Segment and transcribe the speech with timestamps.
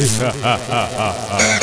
[0.00, 1.59] Ha ha ha ha ha!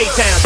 [0.00, 0.39] A-Town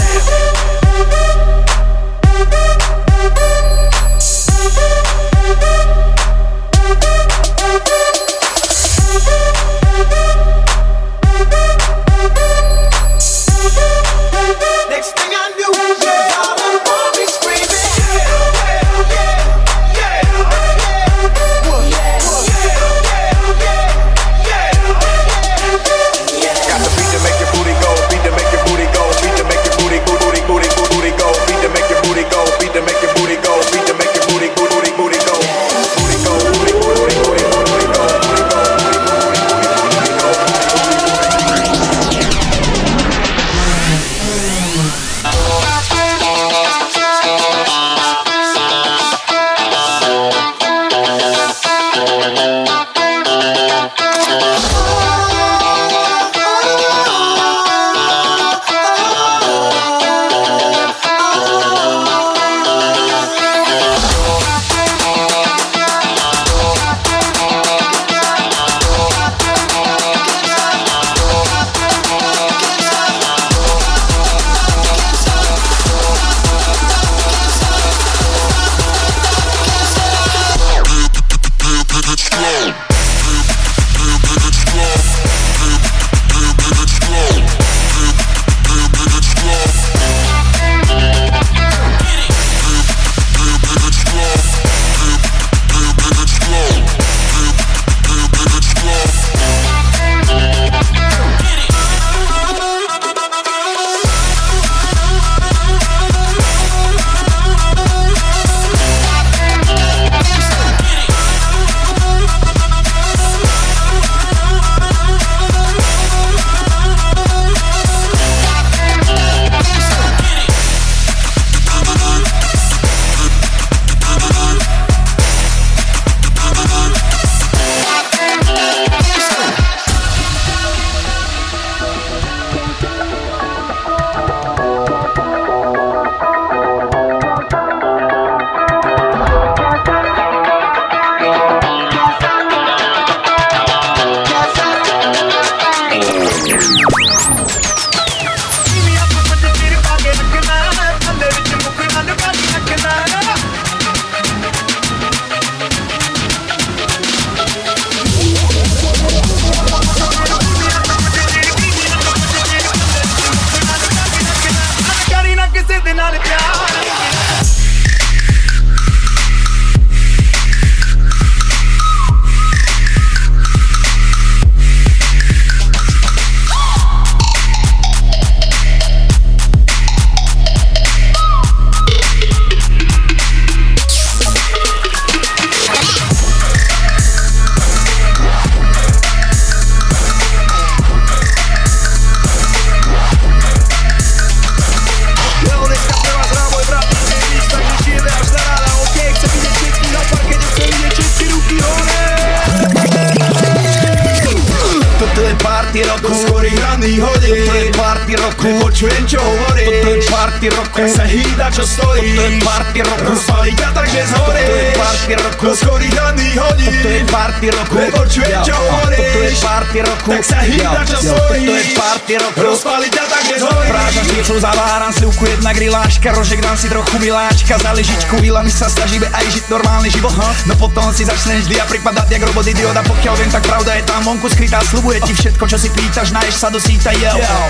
[207.04, 207.73] hraný hodín Toto je
[208.04, 208.44] party roku.
[208.44, 210.76] Nepočujem čo hovorí Toto je party roku.
[210.76, 212.12] Tak sa hýda čo stojí.
[212.12, 213.04] Toto je party roku.
[213.16, 215.46] Rozpalí ťa takže zhorí Toto je party roku.
[215.56, 216.68] Skôr hraný hodín.
[216.68, 217.76] Toto je party roku.
[217.80, 220.10] Nepočujem čo hovorí Toto je party roku.
[220.12, 221.44] Tak sa hýda čo stojí.
[221.48, 222.38] Toto je party roku.
[222.44, 227.56] Rozpalí ťa takže zhorí Prážam sviečou, zaváram slivku, jedna griláška Rožek dám si trochu miláčka
[227.56, 230.12] Za lyžičku my sa snažíme aj žiť normálny život.
[230.44, 233.80] No potom si začneš vždy a pripadať jak robot idiot A pokiaľ viem, tak pravda
[233.80, 236.92] je tam vonku skrytá Slubuje ti všetko, čo si pýtaš, náješ sa do síta.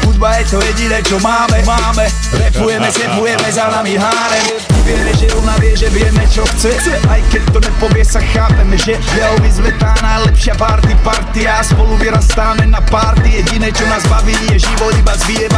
[0.04, 2.04] Hudba je to jediné, čo máme, máme.
[2.36, 4.44] Repujeme, sepujeme za nami hárem.
[4.84, 6.76] Vieme, že ona vie, že vieme, čo chce.
[7.08, 12.68] Aj keď to nepovie, sa chápeme, že Yo, vyzvetá najlepšia party, party A spolu vyrastáme
[12.68, 15.48] na party Jediné, čo nás baví, je život iba z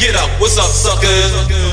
[0.00, 1.69] get up, what's up, sucker?